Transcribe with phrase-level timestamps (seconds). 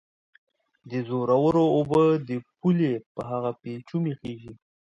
[0.89, 4.53] د زورورو اوبه د پولې په هغه پېچومي خېژي